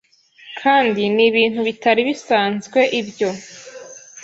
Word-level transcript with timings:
kandi 0.61 1.01
nibintu 1.15 1.59
bitari 1.67 2.01
bisanzwe 2.09 2.79
ibyo. 2.99 3.29